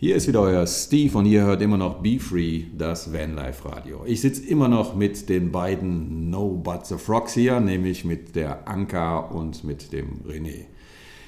Hier 0.00 0.14
ist 0.14 0.28
wieder 0.28 0.42
euer 0.42 0.64
Steve 0.64 1.18
und 1.18 1.26
ihr 1.26 1.42
hört 1.42 1.60
immer 1.60 1.76
noch 1.76 1.96
Be 2.00 2.20
Free, 2.20 2.66
das 2.72 3.12
Vanlife 3.12 3.68
Radio. 3.68 4.04
Ich 4.06 4.20
sitze 4.20 4.46
immer 4.46 4.68
noch 4.68 4.94
mit 4.94 5.28
den 5.28 5.50
beiden 5.50 6.30
No 6.30 6.50
But 6.50 6.86
the 6.86 6.94
Frogs 6.94 7.32
hier, 7.32 7.58
nämlich 7.58 8.04
mit 8.04 8.36
der 8.36 8.68
Anka 8.68 9.18
und 9.18 9.64
mit 9.64 9.92
dem 9.92 10.20
René. 10.20 10.66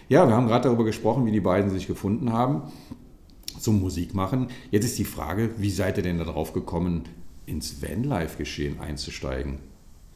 Ja, 0.08 0.28
wir 0.28 0.36
haben 0.36 0.46
gerade 0.46 0.68
darüber 0.68 0.84
gesprochen, 0.84 1.26
wie 1.26 1.32
die 1.32 1.40
beiden 1.40 1.68
sich 1.72 1.88
gefunden 1.88 2.32
haben 2.32 2.62
zum 3.58 3.80
Musikmachen. 3.80 4.46
Jetzt 4.70 4.84
ist 4.84 4.98
die 5.00 5.04
Frage, 5.04 5.50
wie 5.56 5.70
seid 5.70 5.96
ihr 5.96 6.04
denn 6.04 6.18
darauf 6.18 6.52
gekommen, 6.52 7.02
ins 7.46 7.82
Vanlife-Geschehen 7.82 8.78
einzusteigen? 8.78 9.58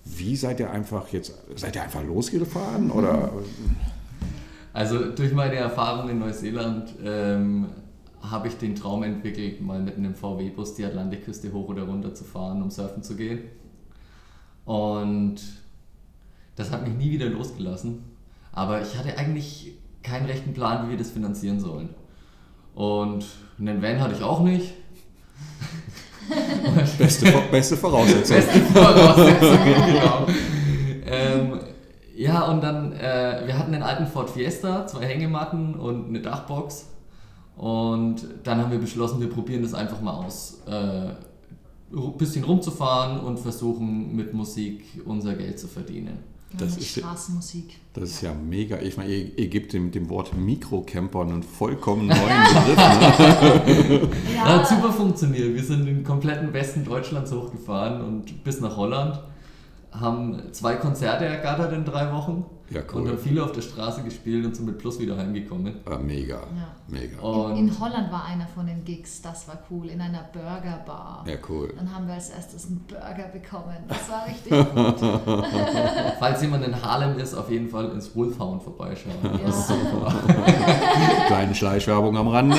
Wie 0.05 0.37
seid 0.37 0.61
ihr 0.61 0.71
einfach 0.71 1.09
jetzt, 1.09 1.35
seid 1.57 1.75
ihr 1.75 1.83
einfach 1.83 2.05
losgefahren 2.05 2.93
oder? 2.93 3.33
Also 4.73 5.11
durch 5.11 5.33
meine 5.33 5.57
Erfahrung 5.57 6.09
in 6.09 6.21
Neuseeland 6.21 6.95
ähm, 7.05 7.67
habe 8.31 8.49
ich 8.49 8.57
den 8.57 8.75
Traum 8.75 9.03
entwickelt, 9.03 9.61
mal 9.61 9.81
mit 9.81 9.97
einem 9.97 10.15
VW-Bus 10.15 10.75
die 10.75 10.85
Atlantikküste 10.85 11.53
hoch 11.53 11.69
oder 11.69 11.85
runter 11.85 12.15
zu 12.15 12.25
fahren, 12.25 12.63
um 12.63 12.71
surfen 12.71 13.03
zu 13.03 13.17
gehen. 13.17 13.41
Und 14.65 15.37
das 16.57 16.71
hat 16.71 16.87
mich 16.87 16.95
nie 16.95 17.11
wieder 17.11 17.27
losgelassen. 17.27 18.05
Aber 18.53 18.81
ich 18.81 18.97
hatte 18.97 19.19
eigentlich 19.19 19.73
keinen 20.03 20.27
rechten 20.27 20.55
Plan, 20.55 20.87
wie 20.87 20.91
wir 20.93 20.99
das 20.99 21.11
finanzieren 21.11 21.61
sollen. 21.61 21.91
Und 22.75 23.27
einen 23.59 23.83
Van 23.83 24.01
hatte 24.01 24.15
ich 24.15 24.23
auch 24.23 24.41
nicht. 24.41 24.73
beste, 26.99 27.33
beste 27.51 27.77
Voraussetzung. 27.77 28.37
Beste 28.37 28.61
Voraussetzung, 28.61 29.59
genau. 29.65 30.27
Ähm, 31.07 31.61
ja, 32.17 32.43
und 32.43 32.63
dann, 32.63 32.93
äh, 32.93 33.43
wir 33.45 33.59
hatten 33.59 33.75
einen 33.75 33.83
alten 33.83 34.07
Ford 34.07 34.31
Fiesta, 34.31 34.87
zwei 34.87 35.07
Hängematten 35.07 35.75
und 35.75 36.09
eine 36.09 36.21
Dachbox. 36.21 36.87
Und 37.57 38.27
dann 38.43 38.59
haben 38.59 38.71
wir 38.71 38.79
beschlossen, 38.79 39.21
wir 39.21 39.31
probieren 39.31 39.63
das 39.63 39.75
einfach 39.75 40.01
mal 40.01 40.25
aus. 40.25 40.63
Äh, 40.67 41.11
ein 41.97 42.19
bisschen 42.19 42.45
rumzufahren 42.45 43.21
und 43.21 43.39
versuchen 43.39 44.15
mit 44.17 44.35
Musik 44.35 44.85
unser 45.05 45.35
Geld 45.35 45.59
zu 45.59 45.69
verdienen. 45.69 46.19
Das 46.57 46.77
ist, 46.77 46.99
Straßenmusik. 46.99 47.81
Das 47.95 48.11
ist 48.11 48.23
ja, 48.23 48.31
ja 48.31 48.37
mega. 48.37 48.79
Ich 48.81 48.97
meine, 48.97 49.13
ihr, 49.13 49.39
ihr 49.39 49.49
gebt 49.49 49.73
dem, 49.73 49.91
dem 49.91 50.09
Wort 50.09 50.37
Mikrocamper 50.37 51.23
einen 51.23 51.43
vollkommen 51.43 52.07
neuen 52.09 52.19
Begriff. 52.19 52.77
Ne? 52.77 54.11
ja. 54.35 54.45
hat 54.45 54.69
super 54.69 54.93
funktioniert. 54.93 55.55
Wir 55.55 55.65
sind 55.65 55.85
den 55.85 56.05
kompletten 56.05 56.53
Westen 56.53 56.85
Deutschlands 56.85 57.33
hochgefahren 57.33 58.03
und 58.03 58.45
bis 58.45 58.61
nach 58.61 58.77
Holland 58.77 59.21
haben 59.91 60.43
zwei 60.53 60.77
Konzerte 60.77 61.25
ergattert 61.25 61.73
in 61.73 61.85
drei 61.85 62.13
Wochen. 62.13 62.45
Ja, 62.71 62.81
cool. 62.93 63.03
Und 63.03 63.09
haben 63.09 63.19
viele 63.19 63.45
auf 63.45 63.53
der 63.53 63.61
Straße 63.61 64.03
gespielt 64.03 64.45
und 64.47 64.57
sind 64.57 64.65
mit 64.65 64.79
Plus 64.79 64.99
wieder 64.99 65.19
heimgekommen. 65.19 65.75
Ah, 65.85 65.99
mega, 65.99 66.37
ja. 66.37 66.75
mega. 66.89 67.51
In, 67.51 67.69
in, 67.69 67.79
Holland 67.79 68.11
war 68.11 68.25
einer 68.25 68.47
von 68.47 68.67
den 68.67 68.85
Gigs, 68.85 69.21
das 69.21 69.47
war 69.47 69.63
cool, 69.71 69.91
in 69.91 70.01
einer 70.01 70.25
Burgerbar. 70.33 71.27
Ja, 71.29 71.35
cool. 71.49 71.75
Dann 71.77 71.95
haben 71.95 72.07
wir 72.07 72.15
als 72.15 72.31
erstes 72.31 72.67
einen 72.67 72.83
Burger 72.89 73.29
bekommen. 73.33 73.77
Das 73.87 74.09
war 74.09 74.27
richtig 74.27 74.51
gut. 74.75 74.97
Falls 76.19 76.41
jemand 76.41 76.65
in 76.65 76.83
Harlem 76.83 77.19
ist, 77.19 77.35
auf 77.35 77.51
jeden 77.51 77.69
Fall 77.69 77.91
ins 77.91 78.17
Wolfhound 78.17 78.63
vorbeischauen. 78.63 79.15
Ja. 79.23 79.47
Das 79.47 79.59
ist 79.59 79.69
super. 79.69 80.15
Kleine 81.27 81.55
Schleichwerbung 81.55 82.17
am 82.17 82.29
Rande. 82.29 82.57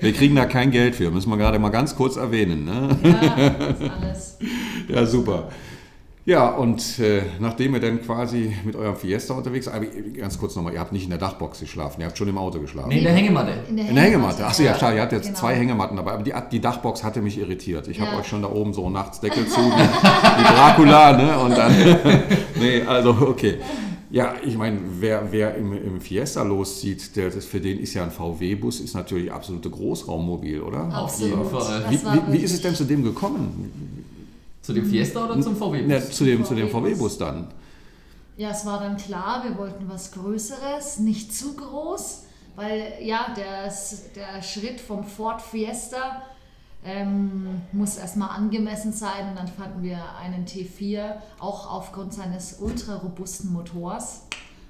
wir 0.00 0.12
kriegen 0.12 0.34
da 0.34 0.46
kein 0.46 0.72
Geld 0.72 0.96
für, 0.96 1.12
müssen 1.12 1.30
wir 1.30 1.36
gerade 1.36 1.60
mal 1.60 1.70
ganz 1.70 1.94
kurz 1.94 2.16
erwähnen. 2.16 2.64
Ne? 2.64 2.88
Ja, 3.02 3.50
das 3.50 3.80
ist 3.80 3.90
alles. 3.90 4.38
Ja, 4.88 5.06
super. 5.06 5.48
Ja, 6.26 6.48
und 6.48 6.98
äh, 6.98 7.22
nachdem 7.38 7.74
ihr 7.74 7.80
dann 7.80 8.02
quasi 8.02 8.52
mit 8.64 8.74
eurem 8.74 8.96
Fiesta 8.96 9.32
unterwegs 9.32 9.66
seid, 9.66 9.86
ganz 10.16 10.36
kurz 10.36 10.56
nochmal, 10.56 10.74
ihr 10.74 10.80
habt 10.80 10.90
nicht 10.90 11.04
in 11.04 11.10
der 11.10 11.20
Dachbox 11.20 11.60
geschlafen, 11.60 12.00
ihr 12.00 12.08
habt 12.08 12.18
schon 12.18 12.26
im 12.26 12.36
Auto 12.36 12.58
geschlafen. 12.58 12.88
Nee, 12.88 12.98
in 12.98 13.04
der 13.04 13.12
Hängematte. 13.12 13.52
In 13.68 13.76
der 13.76 14.04
Hängematte. 14.04 14.44
Achso, 14.44 14.64
ja, 14.64 14.76
schade, 14.76 14.96
ihr 14.96 15.02
habt 15.02 15.12
jetzt 15.12 15.26
genau. 15.26 15.38
zwei 15.38 15.54
Hängematten 15.54 15.96
dabei, 15.96 16.14
aber 16.14 16.24
die, 16.24 16.34
die 16.50 16.60
Dachbox 16.60 17.04
hatte 17.04 17.22
mich 17.22 17.38
irritiert. 17.38 17.86
Ich 17.86 17.98
ja. 17.98 18.06
habe 18.06 18.16
euch 18.16 18.26
schon 18.26 18.42
da 18.42 18.50
oben 18.50 18.74
so 18.74 18.90
nachts 18.90 19.20
Deckel 19.20 19.46
zu, 19.46 19.60
wie, 19.60 20.40
wie 20.40 20.42
Dracula, 20.42 21.16
ne? 21.16 21.38
Und 21.38 21.56
dann, 21.56 21.72
nee, 22.56 22.82
also 22.82 23.10
okay. 23.10 23.58
Ja, 24.10 24.34
ich 24.44 24.56
meine, 24.56 24.78
wer, 24.98 25.28
wer 25.30 25.54
im, 25.56 25.72
im 25.72 26.00
Fiesta 26.00 26.42
loszieht, 26.42 27.14
der, 27.14 27.30
das, 27.30 27.44
für 27.44 27.60
den 27.60 27.78
ist 27.78 27.94
ja 27.94 28.02
ein 28.02 28.10
VW-Bus, 28.10 28.80
ist 28.80 28.94
natürlich 28.94 29.30
absolute 29.30 29.70
Großraummobil, 29.70 30.60
oder? 30.60 31.04
Auf 31.04 31.20
jeden 31.20 31.44
Fall. 31.44 31.84
Wie, 31.88 31.98
wie, 31.98 32.32
wie 32.32 32.38
ist 32.38 32.52
es 32.52 32.62
denn 32.62 32.74
zu 32.74 32.84
dem 32.84 33.04
gekommen? 33.04 33.85
Zu 34.66 34.72
dem 34.72 34.84
Fiesta 34.84 35.24
oder 35.24 35.40
zum 35.40 35.54
VW-Bus? 35.54 35.88
Ja, 35.92 36.00
zu 36.10 36.24
dem, 36.24 36.44
VW 36.44 36.62
zu 36.62 36.68
VW-Bus 36.68 37.18
dann. 37.18 37.46
Ja, 38.36 38.50
es 38.50 38.66
war 38.66 38.80
dann 38.80 38.96
klar, 38.96 39.44
wir 39.44 39.56
wollten 39.56 39.88
was 39.88 40.10
Größeres, 40.10 40.98
nicht 40.98 41.32
zu 41.32 41.54
groß, 41.54 42.24
weil 42.56 42.94
ja, 43.00 43.32
der, 43.36 43.72
der 44.16 44.42
Schritt 44.42 44.80
vom 44.80 45.04
Ford 45.04 45.40
Fiesta 45.40 46.22
ähm, 46.84 47.62
muss 47.70 47.96
erstmal 47.96 48.30
angemessen 48.30 48.92
sein 48.92 49.28
und 49.30 49.36
dann 49.36 49.46
fanden 49.46 49.84
wir 49.84 50.00
einen 50.20 50.46
T4 50.46 51.12
auch 51.38 51.70
aufgrund 51.70 52.12
seines 52.12 52.58
ultra 52.58 52.96
robusten 52.96 53.52
Motors. 53.52 54.22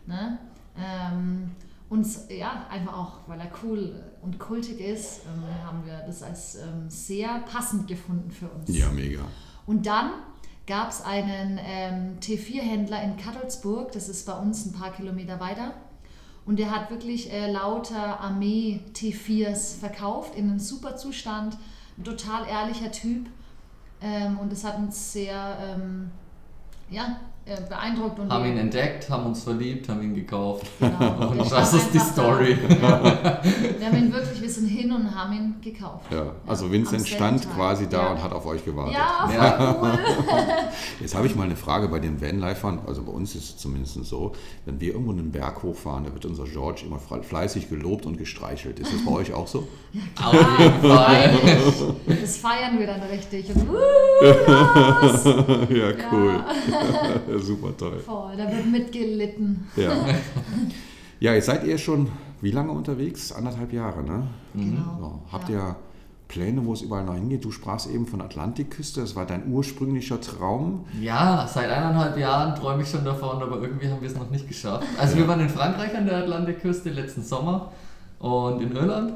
Ne? 0.07 0.37
Ähm, 0.77 1.53
und 1.89 2.07
ja, 2.29 2.67
einfach 2.69 2.99
auch, 2.99 3.13
weil 3.29 3.41
er 3.41 3.51
cool 3.63 3.95
und 4.21 4.39
kultig 4.39 4.79
ist, 4.79 5.21
ähm, 5.25 5.67
haben 5.67 5.87
wir 5.87 6.03
das 6.07 6.23
als 6.23 6.57
ähm, 6.57 6.91
sehr 6.91 7.39
passend 7.51 7.89
gefunden 7.89 8.31
für 8.31 8.49
uns. 8.49 8.69
Ja, 8.69 8.91
mega. 8.91 9.23
Und 9.67 9.87
dann 9.87 10.11
gab 10.67 10.91
es 10.91 11.03
einen 11.03 11.61
ähm, 11.63 12.19
T4-Händler 12.21 13.03
in 13.03 13.17
Kattelsburg, 13.17 13.93
das 13.93 14.09
ist 14.09 14.27
bei 14.27 14.33
uns 14.33 14.67
ein 14.67 14.73
paar 14.73 14.93
Kilometer 14.93 15.41
weiter. 15.41 15.73
Und 16.45 16.59
der 16.59 16.71
hat 16.71 16.91
wirklich 16.91 17.33
äh, 17.33 17.51
lauter 17.51 18.21
Armee 18.21 18.81
T4s 18.95 19.79
verkauft 19.79 20.37
in 20.37 20.49
einem 20.49 20.61
super 20.61 20.97
Zustand. 20.97 21.57
Ein 21.99 22.05
total 22.05 22.47
ehrlicher 22.47 22.93
Typ. 22.93 23.27
Ähm, 24.01 24.39
und 24.39 24.53
das 24.53 24.63
hat 24.63 24.79
uns 24.79 25.13
sehr 25.13 25.59
ähm, 25.61 26.11
ja, 26.89 27.19
äh, 27.47 27.61
beeindruckt. 27.69 28.19
Und 28.19 28.33
haben 28.33 28.45
ihn 28.45 28.59
entdeckt, 28.59 29.09
haben 29.09 29.27
uns 29.27 29.45
verliebt, 29.45 29.89
haben 29.89 30.03
ihn 30.03 30.15
gekauft. 30.17 30.67
Genau. 30.81 31.29
und 31.31 31.53
das 31.53 31.75
ist 31.75 31.95
die 31.95 32.01
Story. 32.01 32.59
Ja. 32.69 33.41
Wir 33.79 33.87
haben 33.87 33.99
ihn 33.99 34.13
wirklich, 34.13 34.43
wir 34.43 34.51
sind 34.51 34.67
hin 34.67 34.91
und 34.91 35.15
haben 35.15 35.33
ihn 35.33 35.55
gekauft. 35.63 36.07
Ja, 36.11 36.33
also 36.45 36.73
Vincent 36.73 37.07
stand 37.07 37.45
Tag. 37.45 37.55
quasi 37.55 37.89
da 37.89 38.03
ja. 38.03 38.13
und 38.13 38.23
hat 38.25 38.33
auf 38.33 38.45
euch 38.47 38.65
gewartet. 38.65 38.95
Ja, 38.95 39.79
cool. 39.81 39.97
Jetzt 41.01 41.15
habe 41.15 41.29
ich 41.29 41.37
mal 41.37 41.45
eine 41.45 41.55
Frage 41.55 41.87
bei 41.87 42.01
den 42.01 42.21
Vanlifern, 42.21 42.81
also 42.85 43.05
bei 43.05 43.13
uns 43.13 43.37
ist 43.37 43.45
es 43.45 43.57
zumindest 43.59 44.05
so, 44.05 44.33
wenn 44.65 44.81
wir 44.81 44.93
irgendwo 44.95 45.13
einen 45.13 45.31
Berg 45.31 45.63
hochfahren, 45.63 46.03
da 46.03 46.13
wird 46.13 46.27
unser 46.27 46.45
George 46.45 46.83
immer 46.85 46.99
fleißig 46.99 47.69
gelobt 47.69 48.07
und 48.07 48.19
gestreichelt. 48.19 48.81
Ist 48.81 48.93
das 48.93 49.05
bei 49.05 49.13
euch 49.13 49.33
auch 49.33 49.47
so? 49.47 49.69
Ja, 49.93 50.03
Auf 50.27 50.59
jeden 50.59 50.81
Fall. 50.83 51.39
Das 52.21 52.37
feiern 52.39 52.79
wir 52.79 52.89
dann 52.89 53.03
richtig. 53.03 53.49
Und, 53.55 53.69
uh, 53.71 53.75
ja, 55.73 55.93
cool. 56.11 56.45
Super 57.39 57.77
toll. 57.77 57.99
Voll, 58.01 58.37
da 58.37 58.51
wird 58.51 58.67
mitgelitten. 58.67 59.67
Ja. 59.77 59.93
ja, 61.21 61.35
jetzt 61.35 61.47
seid 61.47 61.65
ihr 61.65 61.79
schon 61.79 62.09
wie 62.41 62.51
lange 62.51 62.73
unterwegs? 62.73 63.33
Anderthalb 63.33 63.73
Jahre, 63.73 64.03
ne? 64.03 64.27
Genau. 64.55 64.99
So, 65.01 65.33
habt 65.33 65.49
ja. 65.49 65.57
ihr 65.57 65.77
Pläne, 66.29 66.65
wo 66.67 66.73
es 66.73 66.83
überall 66.83 67.05
noch 67.05 67.15
hingeht? 67.15 67.45
Du 67.45 67.51
sprachst 67.51 67.89
eben 67.89 68.07
von 68.07 68.21
Atlantikküste, 68.21 69.01
das 69.01 69.15
war 69.15 69.27
dein 69.27 69.51
ursprünglicher 69.51 70.21
Traum. 70.21 70.85
Ja, 71.01 71.49
seit 71.49 71.71
eineinhalb 71.71 72.19
Jahren 72.19 72.55
träume 72.55 72.83
ich 72.83 72.89
schon 72.89 73.05
davon, 73.05 73.41
aber 73.41 73.63
irgendwie 73.63 73.89
haben 73.89 74.01
wir 74.01 74.09
es 74.09 74.17
noch 74.17 74.31
nicht 74.31 74.49
geschafft. 74.49 74.87
Also 74.99 75.15
ja. 75.15 75.23
wir 75.23 75.29
waren 75.29 75.41
in 75.41 75.49
Frankreich 75.49 75.97
an 75.97 76.07
der 76.07 76.19
Atlantikküste 76.19 76.91
letzten 76.91 77.23
Sommer 77.23 77.73
und 78.19 78.61
in 78.61 78.73
Irland. 78.73 79.15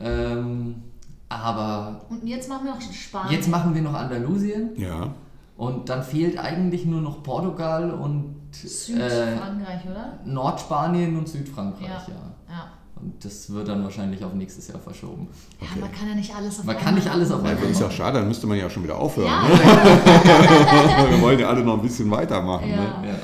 Ähm, 0.00 0.82
aber. 1.28 2.00
Und 2.08 2.26
jetzt 2.26 2.48
machen 2.48 2.66
wir 2.66 2.74
auch 2.74 2.80
Spanien. 2.80 3.32
Jetzt 3.32 3.48
machen 3.48 3.74
wir 3.74 3.82
noch 3.82 3.94
Andalusien. 3.94 4.70
Ja. 4.76 5.14
Und 5.60 5.90
dann 5.90 6.02
fehlt 6.02 6.38
eigentlich 6.38 6.86
nur 6.86 7.02
noch 7.02 7.22
Portugal 7.22 7.90
und 7.90 8.34
Südfrankreich, 8.50 9.84
äh, 9.84 9.90
oder? 9.90 10.18
Nordspanien 10.24 11.18
und 11.18 11.28
Südfrankreich, 11.28 11.86
ja. 11.86 12.14
ja. 12.48 12.54
ja. 12.54 12.66
Und 12.96 13.22
das 13.22 13.52
wird 13.52 13.68
dann 13.68 13.84
wahrscheinlich 13.84 14.24
auf 14.24 14.32
nächstes 14.32 14.68
Jahr 14.68 14.78
verschoben. 14.78 15.28
Ja, 15.60 15.66
okay. 15.70 15.80
man 15.80 15.92
kann 15.92 16.08
ja 16.08 16.14
nicht 16.14 16.34
alles 16.34 16.60
auf 16.60 16.64
Man 16.64 16.78
kann 16.78 16.94
nicht 16.94 17.10
alles 17.10 17.30
auf 17.30 17.44
einmal. 17.44 17.70
Ist 17.70 17.78
ja 17.78 17.90
schade, 17.90 18.20
dann 18.20 18.28
müsste 18.28 18.46
man 18.46 18.56
ja 18.56 18.70
schon 18.70 18.84
wieder 18.84 18.96
aufhören. 18.96 19.26
Ja. 19.26 19.42
Ne? 19.42 21.10
wir 21.10 21.20
wollen 21.20 21.38
ja 21.38 21.48
alle 21.50 21.62
noch 21.62 21.74
ein 21.74 21.82
bisschen 21.82 22.10
weitermachen. 22.10 22.70
Ja. 22.70 22.76
Ne? 23.02 23.18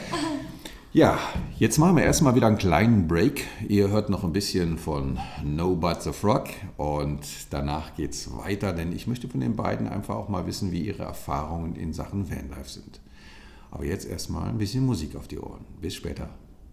Ja. 0.92 1.18
Jetzt 1.58 1.78
machen 1.78 1.96
wir 1.96 2.04
erstmal 2.04 2.34
wieder 2.34 2.46
einen 2.46 2.58
kleinen 2.58 3.08
Break. 3.08 3.46
Ihr 3.66 3.88
hört 3.88 4.10
noch 4.10 4.24
ein 4.24 4.32
bisschen 4.32 4.76
von 4.76 5.18
No 5.42 5.74
But 5.74 6.02
the 6.02 6.12
Frog 6.12 6.48
und 6.76 7.20
danach 7.50 7.94
geht 7.96 8.12
es 8.12 8.36
weiter, 8.36 8.72
denn 8.72 8.92
ich 8.92 9.06
möchte 9.06 9.28
von 9.28 9.40
den 9.40 9.56
beiden 9.56 9.88
einfach 9.88 10.16
auch 10.16 10.28
mal 10.28 10.46
wissen, 10.46 10.72
wie 10.72 10.82
ihre 10.82 11.04
Erfahrungen 11.04 11.76
in 11.76 11.92
Sachen 11.92 12.30
Vanlife 12.30 12.68
sind. 12.68 13.00
Aber 13.70 13.84
jetzt 13.84 14.06
erstmal 14.06 14.48
ein 14.48 14.58
bisschen 14.58 14.84
Musik 14.84 15.16
auf 15.16 15.28
die 15.28 15.38
Ohren. 15.38 15.64
Bis 15.80 15.94
später. 15.94 16.28